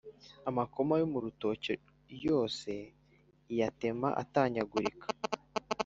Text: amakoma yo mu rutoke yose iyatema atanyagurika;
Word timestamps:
amakoma 0.49 0.93
yo 1.01 1.07
mu 1.11 1.19
rutoke 1.25 1.73
yose 2.25 2.71
iyatema 3.51 4.09
atanyagurika; 4.21 5.07